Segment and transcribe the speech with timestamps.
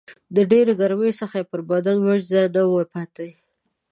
[0.35, 3.27] د ډېرې ګرمۍ څخه یې پر بدن وچ ځای نه و پاته